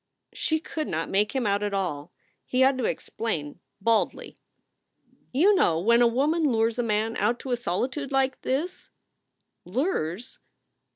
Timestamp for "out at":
1.45-1.75